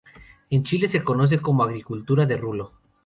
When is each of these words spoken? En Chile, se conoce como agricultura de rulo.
En 0.49 0.63
Chile, 0.63 0.87
se 0.87 1.03
conoce 1.03 1.39
como 1.43 1.61
agricultura 1.61 2.25
de 2.25 2.35
rulo. 2.35 2.71